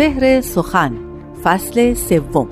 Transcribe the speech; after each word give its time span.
سپهر 0.00 0.40
سخن 0.40 0.92
فصل 1.44 1.94
سوم. 1.94 2.48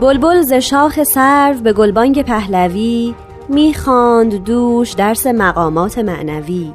بلبل 0.00 0.42
ز 0.42 0.52
شاخ 0.52 1.02
سرو 1.02 1.54
به 1.62 1.72
گلبانگ 1.72 2.22
پهلوی 2.22 3.14
می‌خواند 3.48 4.34
دوش 4.34 4.92
درس 4.92 5.26
مقامات 5.26 5.98
معنوی. 5.98 6.72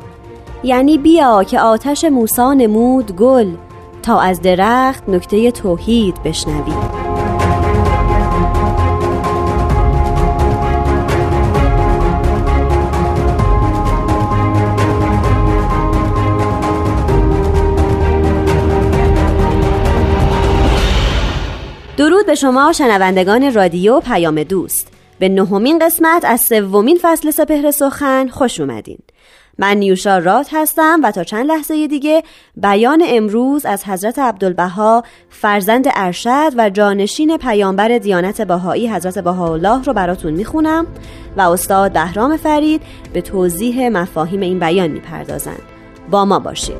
یعنی 0.64 0.98
بیا 0.98 1.44
که 1.44 1.60
آتش 1.60 2.04
موسا 2.04 2.54
نمود 2.54 3.16
گل 3.16 3.52
تا 4.04 4.20
از 4.20 4.42
درخت 4.42 5.10
نکته 5.10 5.52
توحید 5.52 6.24
بشنوی. 6.24 7.13
درود 21.98 22.26
به 22.26 22.36
شما 22.36 22.74
شنوندگان 22.74 23.54
رادیو 23.54 24.00
پیام 24.00 24.44
دوست. 24.44 24.88
به 25.20 25.30
نهمین 25.30 25.80
قسمت 25.80 26.26
از 26.26 26.42
سومین 26.42 27.00
فصل 27.02 27.32
سپهر 27.32 27.72
سخن 27.72 28.28
خوش 28.28 28.60
اومدین. 28.60 29.00
من 29.58 29.78
نیوشا 29.78 30.18
رات 30.18 30.48
هستم 30.52 31.00
و 31.04 31.12
تا 31.12 31.24
چند 31.24 31.46
لحظه 31.46 31.88
دیگه 31.88 32.24
بیان 32.58 33.04
امروز 33.08 33.66
از 33.66 33.84
حضرت 33.84 34.20
عبدالبها 34.20 35.04
فرزند 35.30 35.86
ارشد 35.94 36.52
و 36.58 36.70
جانشین 36.70 37.38
پیامبر 37.38 37.98
دیانت 37.98 38.42
بهایی 38.42 38.90
حضرت 38.90 39.20
بهاءالله 39.20 39.84
رو 39.84 39.94
براتون 39.94 40.34
می‌خونم 40.34 40.88
و 41.38 41.42
استاد 41.42 41.94
بهرام 41.94 42.38
فرید 42.38 42.82
به 43.14 43.22
توضیح 43.22 43.90
مفاهیم 43.90 44.42
این 44.42 44.60
بیان 44.60 44.88
می‌پردازند. 44.88 45.62
با 46.12 46.26
ما 46.26 46.40
باشید. 46.40 46.78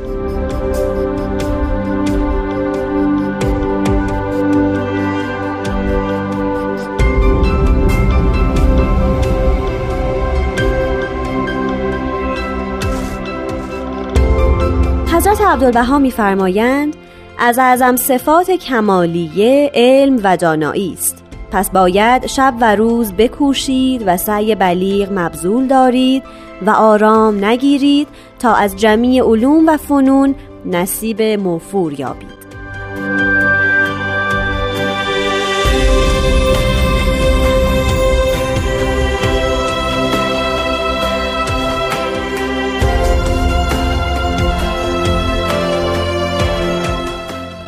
عبدالبها 15.48 16.00
میفرمایند 16.00 16.96
از 17.40 17.60
اعظم 17.60 17.96
صفات 17.96 18.52
کمالیه 18.52 19.72
علم 19.74 20.20
و 20.24 20.38
دانایی 20.38 20.94
است. 20.94 21.24
پس 21.52 21.70
باید 21.70 22.28
شب 22.28 22.54
و 22.62 22.76
روز 22.76 23.14
بکوشید 23.14 24.04
و 24.06 24.18
سعی 24.18 24.56
بلیغ 24.56 25.10
مبذول 25.12 25.68
دارید 25.68 26.24
و 26.66 26.70
آرام 26.70 27.46
نگیرید 27.46 28.08
تا 28.40 28.54
از 28.54 28.76
جمیع 28.76 29.24
علوم 29.24 29.68
و 29.68 29.78
فنون 29.78 30.36
نصیب 30.66 31.22
موفور 31.22 32.00
یابید. 32.00 32.44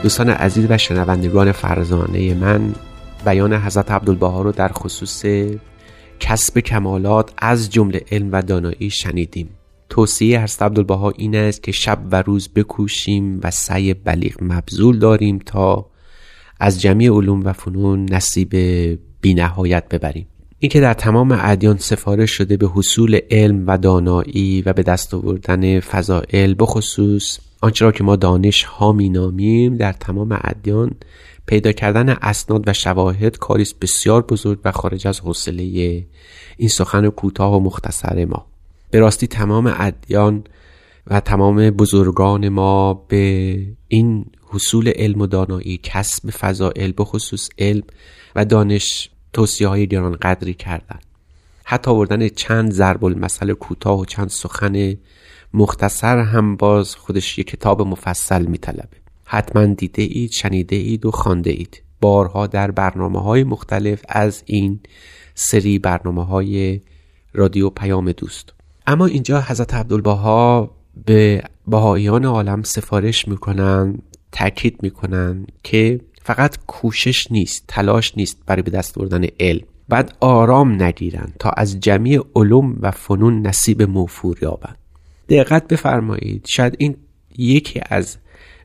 دوستان 0.06 0.30
عزیز 0.30 0.66
و 0.70 0.78
شنوندگان 0.78 1.52
فرزانه 1.52 2.34
من 2.34 2.76
بیان 3.26 3.54
حضرت 3.54 3.92
عبدالبها 3.92 4.42
رو 4.42 4.52
در 4.52 4.68
خصوص 4.68 5.26
کسب 6.20 6.60
کمالات 6.60 7.34
از 7.38 7.70
جمله 7.70 8.02
علم 8.12 8.30
و 8.32 8.42
دانایی 8.42 8.90
شنیدیم. 8.90 9.50
توصیه 9.90 10.44
حضرت 10.44 10.62
عبدالبها 10.62 11.10
این 11.10 11.36
است 11.36 11.64
که 11.64 11.72
شب 11.72 12.00
و 12.12 12.22
روز 12.22 12.50
بکوشیم 12.50 13.40
و 13.44 13.52
سعی 13.52 13.94
بلیغ 13.94 14.36
مبذول 14.42 15.00
داریم 15.00 15.40
تا 15.46 15.86
از 16.60 16.82
جمعی 16.82 17.08
علوم 17.08 17.46
و 17.46 17.54
فنون 17.54 18.06
نصیب 18.12 18.56
بینهایت 19.22 19.90
ببریم. 19.90 20.28
اینکه 20.66 20.80
در 20.80 20.94
تمام 20.94 21.38
ادیان 21.42 21.78
سفارش 21.78 22.32
شده 22.32 22.58
به 22.58 22.68
حصول 22.68 23.20
علم 23.32 23.68
و 23.68 23.78
دانایی 23.78 24.62
و 24.62 24.74
به 24.74 24.84
دست 24.84 25.14
آوردن 25.14 25.80
فضائل 25.80 26.56
بخصوص 26.60 27.40
آنچه 27.62 27.86
را 27.86 27.92
که 27.92 28.04
ما 28.04 28.16
دانش 28.16 28.64
ها 28.64 28.92
می 28.92 29.10
نامیم 29.10 29.78
در 29.78 29.92
تمام 29.92 30.40
ادیان 30.44 30.92
پیدا 31.46 31.72
کردن 31.72 32.10
اسناد 32.10 32.68
و 32.68 32.74
شواهد 32.74 33.38
کاری 33.38 33.66
بسیار 33.82 34.22
بزرگ 34.22 34.60
و 34.66 34.72
خارج 34.72 35.08
از 35.08 35.20
حوصله 35.20 35.64
این 36.58 36.70
سخن 36.70 37.10
کوتاه 37.10 37.56
و 37.56 37.60
مختصر 37.60 38.26
ما. 38.26 38.46
به 38.92 39.00
راستی 39.00 39.28
تمام 39.28 39.74
ادیان 39.78 40.44
و 41.08 41.20
تمام 41.20 41.70
بزرگان 41.70 42.50
ما 42.50 42.94
به 42.94 43.58
این 43.88 44.26
حصول 44.50 44.92
علم 44.96 45.22
و 45.22 45.28
دانایی 45.28 45.80
کسب 45.84 46.30
فضائل 46.30 46.92
به 46.92 47.04
خصوص 47.04 47.50
علم 47.60 47.84
و 48.36 48.46
دانش 48.46 49.10
توصیه 49.36 49.68
های 49.68 49.88
گران 49.88 50.16
قدری 50.16 50.54
کردن. 50.54 51.00
حتی 51.64 51.92
آوردن 51.92 52.28
چند 52.28 52.72
ضرب 52.72 53.06
المثل 53.06 53.54
کوتاه 53.54 54.00
و 54.00 54.06
چند 54.06 54.30
سخن 54.30 54.98
مختصر 55.54 56.18
هم 56.18 56.56
باز 56.56 56.96
خودش 56.96 57.40
یک 57.40 57.48
کتاب 57.48 57.82
مفصل 57.82 58.46
میطلبه. 58.46 58.98
حتما 59.26 59.66
دیده 59.66 60.02
اید 60.02 60.32
شنیده 60.32 60.76
اید 60.76 61.06
و 61.06 61.12
خانده 61.12 61.50
اید. 61.50 61.82
بارها 62.02 62.48
در 62.48 62.72
برنامه 62.72 63.22
های 63.22 63.44
مختلف 63.44 64.02
از 64.10 64.44
این 64.46 64.80
سری 65.34 65.80
برنامه 65.80 66.26
های 66.26 66.82
رادیو 67.34 67.70
پیام 67.70 68.12
دوست. 68.12 68.54
اما 68.88 69.06
اینجا 69.06 69.42
حضرت 69.42 69.74
عبدالبها 69.74 70.72
به 71.06 71.44
بهاییان 71.68 72.26
عالم 72.26 72.64
سفارش 72.64 73.28
می‌کنن 73.28 73.98
تاکید 74.32 74.84
می‌کنن 74.84 75.48
که 75.64 76.00
فقط 76.26 76.58
کوشش 76.68 77.32
نیست 77.32 77.64
تلاش 77.68 78.18
نیست 78.18 78.38
برای 78.46 78.62
به 78.62 78.72
دست 78.72 78.98
آوردن 78.98 79.26
علم. 79.40 79.62
بعد 79.90 80.18
آرام 80.20 80.84
نگیرند 80.84 81.34
تا 81.40 81.50
از 81.50 81.80
جمعی 81.80 82.20
علوم 82.36 82.78
و 82.80 82.92
فنون 82.92 83.48
نصیب 83.48 83.82
موفور 83.82 84.38
یابند. 84.42 84.78
دقت 85.30 85.68
بفرمایید 85.68 86.46
شاید 86.48 86.76
این 86.78 86.98
یکی 87.38 87.82
از 87.90 88.18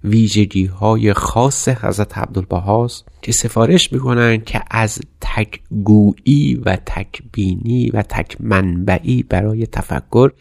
ویژگی 0.05 0.67
های 0.67 1.13
خاص 1.13 1.69
حضرت 1.69 2.19
عبدالبهاست 2.19 3.09
که 3.23 3.33
سفارش 3.33 3.93
می‌کنن 3.93 4.41
که 4.41 4.61
از 4.71 5.01
تکگویی 5.21 6.55
و 6.55 6.77
تکبینی 6.87 7.91
و 7.91 8.03
تک 8.03 8.37
منبعی 8.41 9.23
برای 9.23 9.67
تفکر 9.67 10.33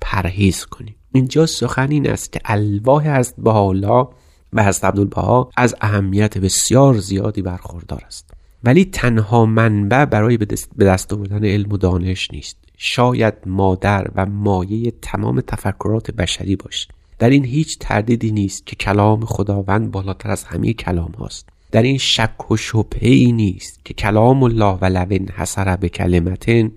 پرهیز 0.00 0.64
کنیم. 0.64 0.94
اینجا 1.12 1.46
سخن 1.46 1.90
این 1.90 2.10
است 2.10 2.32
که 2.32 2.40
الواح 2.44 3.06
از 3.06 3.34
بهاءالله 3.38 4.08
و 4.52 4.64
حضرت 4.64 4.84
عبدالبها 4.84 5.50
از 5.56 5.74
اهمیت 5.80 6.38
بسیار 6.38 6.98
زیادی 6.98 7.42
برخوردار 7.42 8.02
است. 8.06 8.30
ولی 8.64 8.84
تنها 8.84 9.46
منبع 9.46 10.04
برای 10.04 10.36
به 10.76 10.84
دست 10.84 11.12
آوردن 11.12 11.44
علم 11.44 11.72
و 11.72 11.76
دانش 11.76 12.30
نیست. 12.30 12.56
شاید 12.76 13.34
مادر 13.46 14.06
و 14.14 14.26
مایه 14.26 14.92
تمام 15.02 15.40
تفکرات 15.40 16.10
بشری 16.10 16.56
باشد 16.56 16.88
در 17.20 17.30
این 17.30 17.44
هیچ 17.44 17.78
تردیدی 17.80 18.32
نیست 18.32 18.66
که 18.66 18.76
کلام 18.76 19.24
خداوند 19.24 19.90
بالاتر 19.90 20.30
از 20.30 20.44
همه 20.44 20.72
کلام 20.72 21.12
هاست. 21.12 21.48
در 21.72 21.82
این 21.82 21.98
شک 21.98 22.50
و 22.50 22.56
شبهه 22.56 23.08
ای 23.08 23.32
نیست 23.32 23.80
که 23.84 23.94
کلام 23.94 24.42
الله 24.42 24.78
و 24.80 24.84
لون 24.84 25.28
حسر 25.28 25.76
به 25.76 25.88
کلمتن 25.88 26.70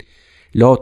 لا 0.55 0.75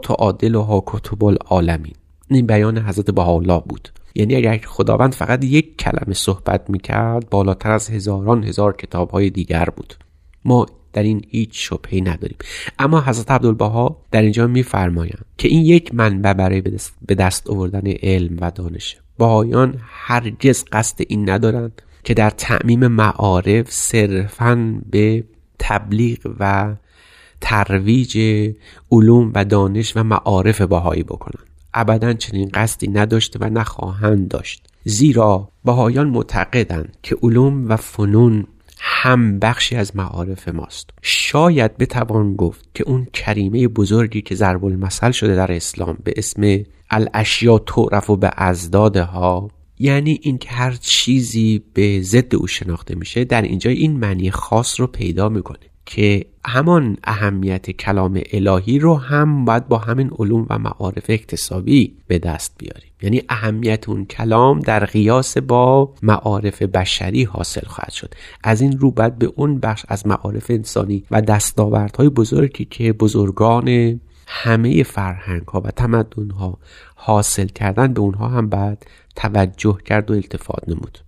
ها 0.54 0.82
کتب 0.86 1.24
العالمین. 1.24 1.94
این 2.30 2.46
بیان 2.46 2.78
حضرت 2.78 3.10
بهاءالله 3.10 3.62
بود. 3.66 3.88
یعنی 4.14 4.36
اگر 4.36 4.60
خداوند 4.66 5.14
فقط 5.14 5.44
یک 5.44 5.76
کلمه 5.76 6.14
صحبت 6.14 6.70
می‌کرد 6.70 7.30
بالاتر 7.30 7.70
از 7.70 7.90
هزاران 7.90 8.44
هزار 8.44 8.76
کتاب 8.76 9.10
های 9.10 9.30
دیگر 9.30 9.68
بود. 9.76 9.94
ما 10.44 10.66
در 10.92 11.02
این 11.02 11.24
هیچ 11.28 11.68
شبهی 11.68 12.00
نداریم. 12.00 12.36
اما 12.78 13.00
حضرت 13.00 13.30
عبدالبها 13.30 13.96
در 14.10 14.22
اینجا 14.22 14.46
میفرمایند 14.46 15.24
که 15.38 15.48
این 15.48 15.62
یک 15.62 15.94
منبع 15.94 16.32
برای 16.32 16.60
به 17.06 17.14
دست 17.14 17.50
آوردن 17.50 17.86
علم 17.86 18.36
و 18.40 18.50
دانشه 18.50 18.98
بهایان 19.18 19.80
هرگز 19.80 20.64
قصد 20.72 21.00
این 21.08 21.30
ندارند 21.30 21.82
که 22.04 22.14
در 22.14 22.30
تعمیم 22.30 22.86
معارف 22.86 23.70
صرفا 23.70 24.80
به 24.90 25.24
تبلیغ 25.58 26.18
و 26.40 26.74
ترویج 27.40 28.18
علوم 28.90 29.32
و 29.34 29.44
دانش 29.44 29.96
و 29.96 30.02
معارف 30.02 30.60
بهایی 30.60 31.02
بکنند. 31.02 31.51
ابدا 31.74 32.12
چنین 32.12 32.50
قصدی 32.54 32.88
نداشته 32.88 33.38
و 33.42 33.44
نخواهند 33.44 34.28
داشت. 34.28 34.66
زیرا 34.84 35.48
بهایان 35.64 36.08
معتقدند 36.08 36.96
که 37.02 37.16
علوم 37.22 37.68
و 37.68 37.76
فنون 37.76 38.46
هم 38.78 39.38
بخشی 39.38 39.76
از 39.76 39.96
معارف 39.96 40.48
ماست. 40.48 40.90
شاید 41.02 41.76
بتوان 41.76 42.36
گفت 42.36 42.68
که 42.74 42.84
اون 42.84 43.06
کریمه 43.12 43.68
بزرگی 43.68 44.22
که 44.22 44.34
ضرب 44.34 44.64
المثل 44.64 45.10
شده 45.10 45.36
در 45.36 45.52
اسلام 45.52 45.98
به 46.04 46.14
اسم 46.16 46.64
الاشیا 46.90 47.58
تعرف 47.58 48.10
و 48.10 48.16
به 48.16 48.30
ازدادها 48.36 49.50
یعنی 49.78 50.18
اینکه 50.22 50.50
هر 50.50 50.72
چیزی 50.72 51.62
به 51.74 52.02
ضد 52.02 52.34
او 52.34 52.46
شناخته 52.46 52.94
میشه 52.94 53.24
در 53.24 53.42
اینجا 53.42 53.70
این 53.70 53.96
معنی 53.96 54.30
خاص 54.30 54.80
رو 54.80 54.86
پیدا 54.86 55.28
می‌کنه. 55.28 55.71
که 55.86 56.26
همان 56.44 56.96
اهمیت 57.04 57.70
کلام 57.70 58.20
الهی 58.32 58.78
رو 58.78 58.94
هم 58.94 59.44
باید 59.44 59.68
با 59.68 59.78
همین 59.78 60.10
علوم 60.18 60.46
و 60.50 60.58
معارف 60.58 61.04
اکتسابی 61.08 61.96
به 62.06 62.18
دست 62.18 62.54
بیاریم. 62.58 62.90
یعنی 63.02 63.22
اهمیت 63.28 63.88
اون 63.88 64.04
کلام 64.04 64.60
در 64.60 64.84
قیاس 64.84 65.38
با 65.38 65.94
معارف 66.02 66.62
بشری 66.62 67.24
حاصل 67.24 67.66
خواهد 67.66 67.92
شد. 67.92 68.14
از 68.44 68.60
این 68.60 68.78
رو 68.78 68.90
باید 68.90 69.18
به 69.18 69.32
اون 69.36 69.60
بخش 69.60 69.84
از 69.88 70.06
معارف 70.06 70.50
انسانی 70.50 71.04
و 71.10 71.20
دستاوردهای 71.22 72.08
بزرگی 72.08 72.64
که 72.64 72.92
بزرگان 72.92 74.00
همه 74.26 74.82
فرهنگ 74.82 75.48
ها 75.48 75.60
و 75.60 75.70
تمدن 75.70 76.30
ها 76.30 76.58
حاصل 76.94 77.46
کردن 77.46 77.92
به 77.92 78.00
اونها 78.00 78.28
هم 78.28 78.48
بعد 78.48 78.86
توجه 79.16 79.78
کرد 79.84 80.10
و 80.10 80.14
التفات 80.14 80.68
نمود. 80.68 80.98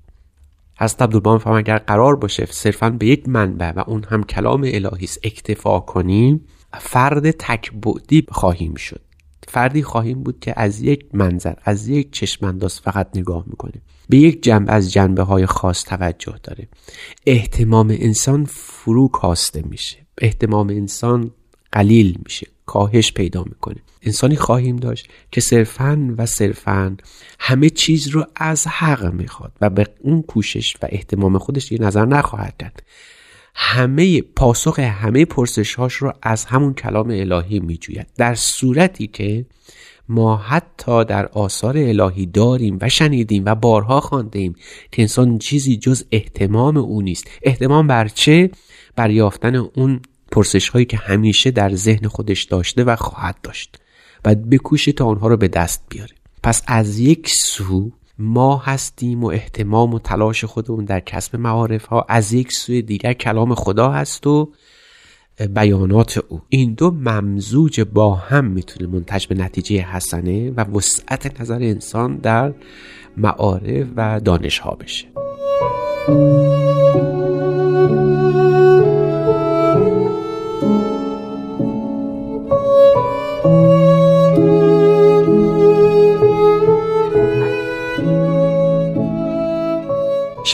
حضرت 0.78 1.02
عبدالبها 1.02 1.32
میفهم 1.32 1.52
اگر 1.54 1.78
قرار 1.78 2.16
باشه 2.16 2.46
صرفا 2.50 2.90
به 2.90 3.06
یک 3.06 3.28
منبع 3.28 3.72
و 3.72 3.84
اون 3.86 4.04
هم 4.08 4.22
کلام 4.22 4.60
الهی 4.60 5.04
است 5.04 5.18
اکتفا 5.22 5.80
کنیم 5.80 6.46
فرد 6.80 7.30
تکبعدی 7.30 8.26
خواهیم 8.28 8.74
شد. 8.74 9.00
فردی 9.48 9.82
خواهیم 9.82 10.22
بود 10.22 10.40
که 10.40 10.54
از 10.56 10.82
یک 10.82 11.04
منظر 11.12 11.54
از 11.64 11.88
یک 11.88 12.12
چشمانداز 12.12 12.80
فقط 12.80 13.08
نگاه 13.14 13.44
می‌کنه. 13.46 13.82
به 14.08 14.16
یک 14.16 14.42
جنب 14.42 14.66
از 14.68 14.92
جنبه 14.92 15.22
های 15.22 15.46
خاص 15.46 15.84
توجه 15.84 16.34
داره. 16.42 16.68
احتمام 17.26 17.88
انسان 17.90 18.44
فرو 18.44 19.08
کاسته 19.08 19.62
میشه. 19.62 20.06
احتمام 20.18 20.68
انسان 20.68 21.30
قلیل 21.72 22.18
میشه. 22.24 22.46
کاهش 22.66 23.12
پیدا 23.12 23.44
می‌کنه. 23.44 23.83
انسانی 24.06 24.36
خواهیم 24.36 24.76
داشت 24.76 25.08
که 25.32 25.40
صرفا 25.40 26.14
و 26.18 26.26
صرفا 26.26 26.96
همه 27.38 27.70
چیز 27.70 28.08
رو 28.08 28.26
از 28.36 28.66
حق 28.66 29.12
می‌خواد 29.12 29.52
و 29.60 29.70
به 29.70 29.86
اون 30.00 30.22
کوشش 30.22 30.76
و 30.82 30.86
احتمام 30.90 31.38
خودش 31.38 31.72
یه 31.72 31.78
نظر 31.80 32.04
نخواهد 32.04 32.54
کرد 32.58 32.82
همه 33.54 34.20
پاسخ 34.20 34.78
همه 34.78 35.24
پرسش 35.24 35.74
هاش 35.74 35.94
رو 35.94 36.12
از 36.22 36.44
همون 36.44 36.74
کلام 36.74 37.10
الهی 37.10 37.60
میجوید. 37.60 38.06
در 38.16 38.34
صورتی 38.34 39.06
که 39.06 39.46
ما 40.08 40.36
حتی 40.36 41.04
در 41.04 41.26
آثار 41.26 41.78
الهی 41.78 42.26
داریم 42.26 42.78
و 42.80 42.88
شنیدیم 42.88 43.42
و 43.46 43.54
بارها 43.54 44.00
خوانده 44.00 44.38
ایم 44.38 44.54
که 44.92 45.02
انسان 45.02 45.38
چیزی 45.38 45.76
جز 45.76 46.04
احتمام 46.12 46.76
او 46.76 47.02
نیست. 47.02 47.30
احتمام 47.42 47.86
بر 47.86 48.08
چه؟ 48.08 48.50
بر 48.96 49.10
یافتن 49.10 49.56
اون 49.56 50.00
پرسش 50.32 50.68
هایی 50.68 50.84
که 50.84 50.96
همیشه 50.96 51.50
در 51.50 51.74
ذهن 51.74 52.08
خودش 52.08 52.42
داشته 52.42 52.84
و 52.84 52.96
خواهد 52.96 53.36
داشت. 53.42 53.78
و 54.24 54.34
بکوشه 54.34 54.92
تا 54.92 55.06
آنها 55.06 55.28
رو 55.28 55.36
به 55.36 55.48
دست 55.48 55.84
بیاره. 55.88 56.12
پس 56.42 56.62
از 56.66 56.98
یک 56.98 57.28
سو 57.28 57.90
ما 58.18 58.56
هستیم 58.56 59.24
و 59.24 59.26
احتمام 59.26 59.94
و 59.94 59.98
تلاش 59.98 60.44
خودمون 60.44 60.84
در 60.84 61.00
کسب 61.00 61.36
معارف 61.36 61.84
ها 61.84 62.06
از 62.08 62.32
یک 62.32 62.52
سوی 62.52 62.82
دیگر 62.82 63.12
کلام 63.12 63.54
خدا 63.54 63.90
هست 63.90 64.26
و 64.26 64.52
بیانات 65.54 66.18
او. 66.28 66.40
این 66.48 66.74
دو 66.74 66.90
ممزوج 66.90 67.80
با 67.80 68.14
هم 68.14 68.44
می‌تونه 68.44 68.90
منتج 68.90 69.26
به 69.26 69.34
نتیجه 69.34 69.80
حسنه 69.80 70.50
و 70.50 70.60
وسعت 70.60 71.40
نظر 71.40 71.62
انسان 71.62 72.16
در 72.16 72.54
معارف 73.16 73.86
و 73.96 74.20
دانش 74.20 74.58
ها 74.58 74.70
بشه. 74.70 75.06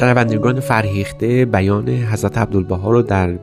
شنوندگان 0.00 0.60
فرهیخته 0.60 1.44
بیان 1.44 1.88
حضرت 1.88 2.38
عبدالبها 2.38 2.90
رو 2.90 3.02
در 3.02 3.38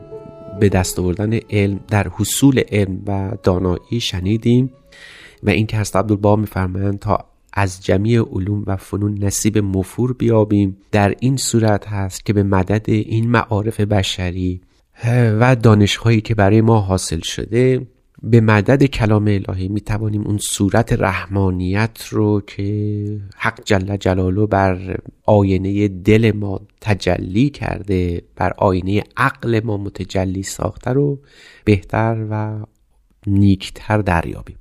به 0.60 0.68
دست 0.68 0.98
آوردن 0.98 1.38
علم 1.50 1.80
در 1.88 2.06
حصول 2.08 2.62
علم 2.72 3.02
و 3.06 3.32
دانایی 3.42 4.00
شنیدیم 4.00 4.72
و 5.42 5.50
اینکه 5.50 5.76
حضرت 5.76 5.96
عبدالبها 5.96 6.36
میفرمایند 6.36 6.98
تا 6.98 7.24
از 7.52 7.84
جمعی 7.84 8.16
علوم 8.16 8.64
و 8.66 8.76
فنون 8.76 9.24
نصیب 9.24 9.58
مفور 9.58 10.12
بیابیم. 10.12 10.76
در 10.92 11.14
این 11.20 11.36
صورت 11.36 11.88
هست 11.88 12.26
که 12.26 12.32
به 12.32 12.42
مدد 12.42 12.90
این 12.90 13.30
معارف 13.30 13.80
بشری 13.80 14.60
و 15.40 15.56
دانشهایی 15.56 16.20
که 16.20 16.34
برای 16.34 16.60
ما 16.60 16.80
حاصل 16.80 17.20
شده 17.20 17.86
به 18.22 18.40
مدد 18.40 18.84
کلام 18.84 19.24
الهی 19.28 19.68
می 19.68 19.80
توانیم 19.80 20.26
اون 20.26 20.38
صورت 20.38 20.92
رحمانیت 20.92 22.06
رو 22.10 22.40
که 22.40 23.20
حق 23.36 23.64
جل 23.64 23.96
جلاله 23.96 24.46
بر 24.46 24.96
آینه 25.24 25.88
دل 25.88 26.32
ما 26.34 26.60
تجلی 26.80 27.50
کرده 27.50 28.22
بر 28.36 28.52
آینه 28.58 29.04
عقل 29.16 29.60
ما 29.64 29.76
متجلی 29.76 30.42
ساخته 30.42 30.90
رو 30.90 31.18
بهتر 31.64 32.26
و 32.30 32.64
نیکتر 33.26 33.98
دریابیم. 33.98 34.56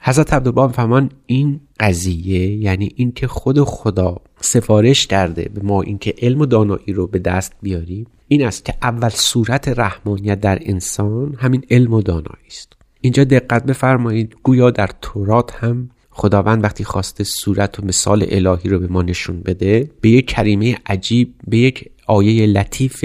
حضرت 0.00 0.32
عبدالبها 0.32 0.68
فرمان 0.68 1.10
این 1.26 1.60
قضیه 1.80 2.56
یعنی 2.56 2.92
اینکه 2.96 3.26
خود 3.26 3.60
خدا 3.60 4.16
سفارش 4.40 5.06
کرده 5.06 5.50
به 5.54 5.62
ما 5.62 5.82
اینکه 5.82 6.14
علم 6.22 6.40
و 6.40 6.46
دانایی 6.46 6.92
رو 6.92 7.06
به 7.06 7.18
دست 7.18 7.52
بیاریم 7.62 8.06
این 8.28 8.46
است 8.46 8.64
که 8.64 8.74
اول 8.82 9.08
صورت 9.08 9.68
رحمانیت 9.68 10.40
در 10.40 10.58
انسان 10.62 11.36
همین 11.38 11.64
علم 11.70 11.92
و 11.94 12.02
دانایی 12.02 12.46
است. 12.46 12.72
اینجا 13.00 13.24
دقت 13.24 13.64
بفرمایید 13.64 14.36
گویا 14.42 14.70
در 14.70 14.90
تورات 15.02 15.54
هم 15.54 15.90
خداوند 16.10 16.64
وقتی 16.64 16.84
خواسته 16.84 17.24
صورت 17.24 17.80
و 17.80 17.84
مثال 17.84 18.26
الهی 18.28 18.68
رو 18.68 18.78
به 18.78 18.86
ما 18.86 19.02
نشون 19.02 19.40
بده 19.40 19.90
به 20.00 20.08
یک 20.08 20.26
کریمه 20.26 20.76
عجیب 20.86 21.34
به 21.46 21.58
یک 21.58 21.90
آیه 22.06 22.46
لطیف 22.46 23.04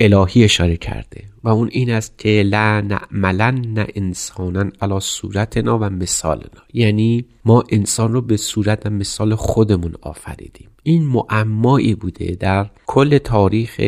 الهی 0.00 0.44
اشاره 0.44 0.76
کرده. 0.76 1.31
و 1.44 1.48
اون 1.48 1.68
این 1.72 1.90
است 1.90 2.18
که 2.18 2.42
لا 2.42 2.80
نعملن 2.80 3.86
انسانا 3.94 4.64
علی 4.80 5.00
صورتنا 5.00 5.78
و 5.78 5.84
مثالنا. 5.84 6.62
یعنی 6.72 7.24
ما 7.44 7.64
انسان 7.70 8.12
رو 8.12 8.20
به 8.20 8.36
صورت 8.36 8.86
و 8.86 8.90
مثال 8.90 9.34
خودمون 9.34 9.94
آفریدیم. 10.02 10.68
این 10.82 11.06
معمایی 11.06 11.94
بوده 11.94 12.36
در 12.40 12.70
کل 12.86 13.18
تاریخ 13.18 13.80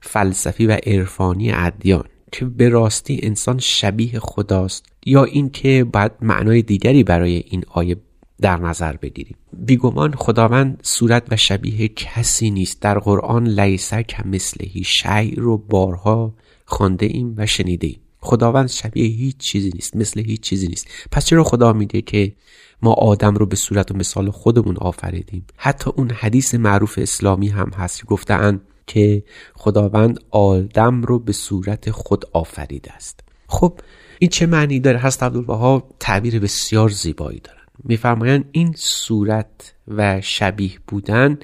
فلسفی 0.00 0.66
و 0.66 0.78
عرفانی 0.86 1.52
ادیان 1.52 2.04
که 2.32 2.44
به 2.44 2.68
راستی 2.68 3.20
انسان 3.22 3.58
شبیه 3.58 4.18
خداست. 4.18 4.86
یا 5.06 5.24
اینکه 5.24 5.84
باید 5.92 6.12
معنای 6.20 6.62
دیگری 6.62 7.04
برای 7.04 7.44
این 7.48 7.64
آیه 7.68 7.96
در 8.40 8.56
نظر 8.56 8.96
بگیریم. 8.96 9.36
بیگمان 9.52 10.14
خداوند 10.14 10.80
صورت 10.82 11.26
و 11.30 11.36
شبیه 11.36 11.88
کسی 11.88 12.50
نیست. 12.50 12.82
در 12.82 12.98
قرآن 12.98 13.46
لیسه 13.46 14.02
که 14.02 14.26
مثلهی 14.26 14.84
شعی 14.84 15.34
رو 15.34 15.58
بارها 15.58 16.34
خانده 16.66 17.06
ایم 17.06 17.34
و 17.36 17.46
شنیده 17.46 17.86
ایم 17.86 18.00
خداوند 18.20 18.68
شبیه 18.68 19.06
هیچ 19.06 19.36
چیزی 19.36 19.70
نیست 19.74 19.96
مثل 19.96 20.20
هیچ 20.20 20.40
چیزی 20.40 20.68
نیست. 20.68 20.88
پس 21.12 21.24
چرا 21.24 21.44
خدا 21.44 21.72
میگه 21.72 22.00
که 22.00 22.32
ما 22.82 22.92
آدم 22.92 23.34
رو 23.34 23.46
به 23.46 23.56
صورت 23.56 23.90
و 23.90 23.94
مثال 23.94 24.30
خودمون 24.30 24.76
آفریدیم؟ 24.76 25.46
حتی 25.56 25.90
اون 25.96 26.10
حدیث 26.10 26.54
معروف 26.54 26.98
اسلامی 27.02 27.48
هم 27.48 27.70
هست 27.70 28.04
گفتن 28.04 28.60
که 28.86 29.22
خداوند 29.54 30.20
آدم 30.30 31.02
رو 31.02 31.18
به 31.18 31.32
صورت 31.32 31.90
خود 31.90 32.24
آفریده 32.32 32.92
است. 32.92 33.20
خب 33.46 33.80
این 34.18 34.30
چه 34.30 34.46
معنی 34.46 34.80
داره؟ 34.80 34.98
هست 34.98 35.22
عبدالبها 35.22 35.88
تعبیر 36.00 36.38
بسیار 36.38 36.88
زیبایی 36.88 37.40
دارن. 37.40 37.56
میفرمایند 37.84 38.44
این 38.52 38.74
صورت 38.76 39.74
و 39.88 40.20
شبیه 40.20 40.72
بودن 40.86 41.38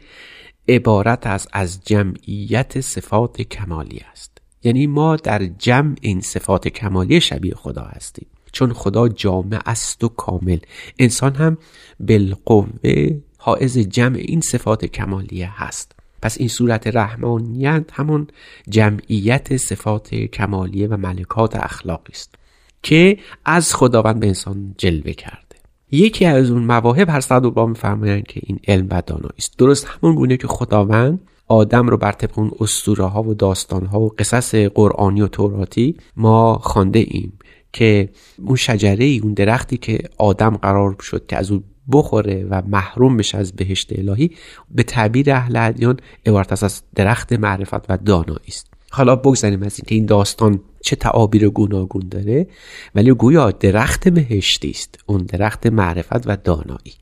عبارت 0.68 1.26
از 1.26 1.48
از 1.52 1.80
جمعیت 1.84 2.80
صفات 2.80 3.42
کمالی 3.42 4.00
است. 4.12 4.31
یعنی 4.64 4.86
ما 4.86 5.16
در 5.16 5.46
جمع 5.46 5.94
این 6.00 6.20
صفات 6.20 6.68
کمالی 6.68 7.20
شبیه 7.20 7.54
خدا 7.54 7.82
هستیم. 7.82 8.26
چون 8.52 8.72
خدا 8.72 9.08
جامع 9.08 9.60
است 9.66 10.04
و 10.04 10.08
کامل. 10.08 10.58
انسان 10.98 11.34
هم 11.34 11.58
بالقوه 12.00 13.20
حائز 13.38 13.78
جمع 13.78 14.16
این 14.16 14.40
صفات 14.40 14.84
کمالیه 14.84 15.62
هست. 15.62 15.92
پس 16.22 16.38
این 16.38 16.48
صورت 16.48 16.86
رحمانیت 16.86 17.84
همون 17.92 18.26
جمعیت 18.68 19.56
صفات 19.56 20.14
کمالیه 20.14 20.88
و 20.88 20.96
ملکات 20.96 21.56
اخلاقی 21.56 22.12
است 22.12 22.34
که 22.82 23.18
از 23.44 23.74
خداوند 23.74 24.20
به 24.20 24.26
انسان 24.26 24.74
جلوه 24.78 25.12
کرده. 25.12 25.56
یکی 25.90 26.24
از 26.24 26.50
اون 26.50 26.64
مواهب 26.64 27.08
هر 27.08 27.20
صد 27.20 27.42
با 27.42 27.66
میفرمایند 27.66 28.26
که 28.26 28.40
این 28.44 28.60
علم 28.68 28.86
و 28.90 29.02
دانایی 29.06 29.34
است. 29.38 29.58
درست 29.58 29.86
همون 29.86 30.14
گونه 30.14 30.36
که 30.36 30.46
خداوند 30.46 31.20
آدم 31.48 31.88
رو 31.88 31.96
بر 31.96 32.12
طبق 32.12 32.38
اون 32.38 32.50
اسطوره 32.60 33.04
ها 33.04 33.22
و 33.22 33.34
داستان 33.34 33.86
ها 33.86 34.00
و 34.00 34.14
قصص 34.18 34.54
قرآنی 34.54 35.22
و 35.22 35.28
توراتی 35.28 35.96
ما 36.16 36.58
خوانده 36.58 36.98
ایم 37.08 37.32
که 37.72 38.08
اون 38.46 38.56
شجره 38.56 39.04
ای 39.04 39.18
اون 39.18 39.34
درختی 39.34 39.76
که 39.76 39.98
آدم 40.18 40.56
قرار 40.56 40.96
شد 41.00 41.26
که 41.26 41.36
از 41.36 41.50
اون 41.50 41.64
بخوره 41.92 42.46
و 42.50 42.62
محروم 42.66 43.16
بشه 43.16 43.38
از 43.38 43.52
بهشت 43.52 43.98
الهی 43.98 44.30
به 44.70 44.82
تعبیر 44.82 45.32
اهل 45.32 45.56
ادیان 45.56 45.96
عبارت 46.26 46.62
از 46.64 46.82
درخت 46.94 47.32
معرفت 47.32 47.90
و 47.90 47.96
دانایی 47.96 48.48
است. 48.48 48.66
حالا 48.90 49.16
بگذاریم 49.16 49.62
از 49.62 49.78
اینکه 49.78 49.94
این 49.94 50.06
داستان 50.06 50.60
چه 50.80 50.96
تعابیر 50.96 51.48
گوناگون 51.48 52.08
داره 52.10 52.46
ولی 52.94 53.12
گویا 53.12 53.50
درخت 53.50 54.08
بهشتی 54.08 54.70
است 54.70 54.98
اون 55.06 55.22
درخت 55.22 55.66
معرفت 55.66 56.26
و 56.26 56.36
دانایی. 56.36 56.94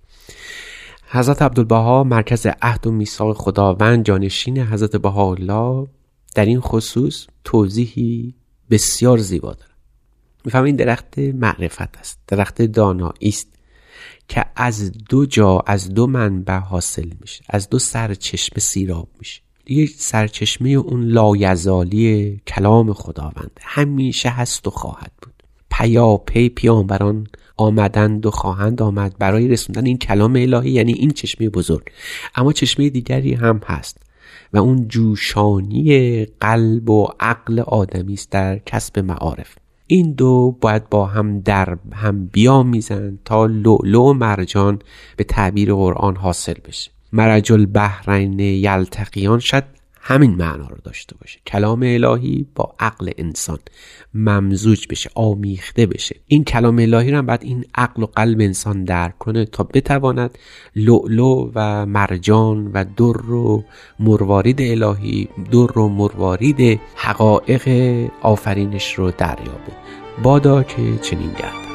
حضرت 1.13 1.43
عبدالبها 1.43 2.05
مرکز 2.05 2.47
عهد 2.63 2.87
و 2.87 2.91
میثاق 2.91 3.37
خداوند 3.37 4.05
جانشین 4.05 4.59
حضرت 4.59 4.97
بهاءالله 4.97 5.87
در 6.35 6.45
این 6.45 6.61
خصوص 6.61 7.27
توضیحی 7.45 8.35
بسیار 8.71 9.19
زیبا 9.19 9.53
دارم 9.53 9.71
میفهم 10.45 10.65
این 10.65 10.77
درخت 10.77 11.19
معرفت 11.19 11.99
است. 11.99 12.19
درخت 12.27 12.63
دانایی 12.63 13.29
است 13.29 13.49
که 14.29 14.45
از 14.57 14.93
دو 14.93 15.27
جا 15.27 15.63
از 15.67 15.95
دو 15.95 16.07
منبع 16.07 16.59
حاصل 16.59 17.11
میشه. 17.21 17.45
از 17.49 17.69
دو 17.69 17.79
سرچشمه 17.79 18.59
سیراب 18.59 19.09
میشه. 19.19 19.41
یک 19.67 19.91
سرچشمه 19.91 20.69
اون 20.69 21.05
لایزالی 21.05 22.41
کلام 22.47 22.93
خداوند. 22.93 23.61
همیشه 23.63 24.29
هست 24.29 24.67
و 24.67 24.71
خواهد 24.71 25.13
بود. 25.23 25.30
پیا 25.81 26.17
پی 26.17 26.49
پیامبران 26.49 27.27
آمدند 27.57 28.27
و 28.27 28.31
خواهند 28.31 28.83
آمد 28.83 29.15
برای 29.19 29.49
رسوندن 29.49 29.87
این 29.87 29.99
کلام 29.99 30.37
الهی 30.37 30.71
یعنی 30.71 30.93
این 30.93 31.11
چشمه 31.11 31.49
بزرگ. 31.49 31.83
اما 32.35 32.53
چشمه 32.53 32.89
دیگری 32.89 33.35
هم 33.35 33.61
هست 33.67 34.03
و 34.53 34.59
اون 34.59 34.89
جوشانی 34.89 36.25
قلب 36.41 36.91
و 36.91 37.09
عقل 37.21 37.61
آدمی 37.61 38.13
است 38.13 38.31
در 38.31 38.59
کسب 38.59 38.99
معارف. 38.99 39.57
این 39.87 40.13
دو 40.13 40.57
باید 40.61 40.89
با 40.89 41.07
هم 41.07 41.41
در 41.41 41.77
هم 41.93 42.27
بیامیزند 42.27 43.19
تا 43.25 43.47
لؤلؤ 43.47 44.13
مرجان 44.13 44.79
به 45.17 45.25
تعبیر 45.25 45.75
قرآن 45.75 46.17
حاصل 46.17 46.55
بشه. 46.69 46.91
مرج 47.13 47.53
البحرین 47.53 48.39
یلتقیان 48.39 49.39
شد 49.39 49.65
همین 50.03 50.31
معنا 50.31 50.67
رو 50.67 50.77
داشته 50.85 51.17
باشه. 51.21 51.41
کلام 51.47 51.83
الهی 51.83 52.47
با 52.55 52.75
عقل 52.81 53.11
انسان 53.19 53.59
ممزوج 54.15 54.87
بشه 54.91 55.11
آمیخته 55.15 55.87
بشه. 55.87 56.17
این 56.27 56.45
کلام 56.45 56.79
الهی 56.79 57.11
رو 57.11 57.19
هم 57.19 57.27
بعد 57.27 57.45
این 57.45 57.65
عقل 57.75 58.03
و 58.03 58.07
قلب 58.07 58.41
انسان 58.41 58.85
درک 58.85 59.19
کنه 59.19 59.45
تا 59.45 59.65
بتواند 59.65 60.39
لؤلؤ 60.77 61.51
و 61.55 61.87
مرجان 61.87 62.67
و 62.67 62.85
در 62.85 63.31
و 63.31 63.65
مروارید 64.01 64.61
الهی 64.63 65.29
در 65.53 65.79
و 65.79 65.89
مروارید 65.89 66.81
حقایق 66.97 67.69
آفرینش 68.23 68.95
رو 68.95 69.11
دریابه. 69.11 69.73
بادا 70.23 70.63
که 70.63 70.99
چنین 71.03 71.33
گردد. 71.33 71.70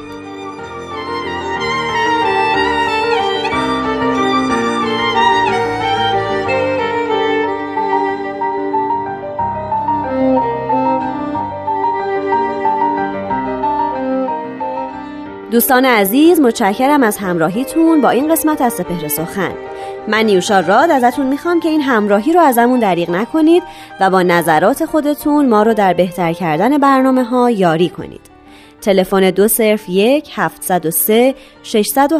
دوستان 15.56 15.84
عزیز 15.84 16.40
متشکرم 16.40 17.02
از 17.02 17.16
همراهیتون 17.16 18.00
با 18.00 18.10
این 18.10 18.32
قسمت 18.32 18.60
از 18.60 18.72
سپهر 18.72 19.08
سخن. 19.08 19.52
من 20.08 20.24
نیوشا 20.24 20.60
راد 20.60 20.90
ازتون 20.90 21.26
می‌خوام 21.26 21.60
که 21.60 21.68
این 21.68 21.80
همراهی 21.80 22.32
رو 22.32 22.40
ازمون 22.40 22.78
دریغ 22.78 23.10
نکنید 23.10 23.62
و 24.00 24.10
با 24.10 24.22
نظرات 24.22 24.84
خودتون 24.84 25.48
ما 25.48 25.62
رو 25.62 25.74
در 25.74 25.92
بهتر 25.92 26.32
کردن 26.32 26.78
برنامه 26.78 27.24
ها 27.24 27.50
یاری 27.50 27.88
کنید. 27.88 28.20
تلفن 28.80 29.30
دو 29.30 29.48
صرف 29.48 29.88
یک 29.88 30.30
هفتصد 30.34 30.86
و 30.86 30.90
سه 30.90 31.34
ششصد 31.62 32.12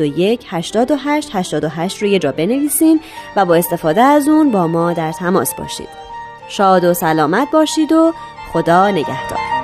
و 0.00 0.04
یک 0.04 0.46
هشتاد 0.50 0.90
و 0.90 0.96
هشت 0.96 1.30
هشتاد 1.32 1.64
و 1.64 1.68
هشت 1.68 2.02
رو 2.02 2.08
یه 2.08 2.18
جا 2.18 2.32
بنویسین 2.32 3.00
و 3.36 3.44
با 3.44 3.54
استفاده 3.54 4.02
از 4.02 4.28
اون 4.28 4.50
با 4.50 4.66
ما 4.66 4.92
در 4.92 5.12
تماس 5.12 5.54
باشید. 5.54 5.88
شاد 6.48 6.84
و 6.84 6.94
سلامت 6.94 7.50
باشید 7.50 7.92
و 7.92 8.12
خدا 8.52 8.90
نگهدار. 8.90 9.61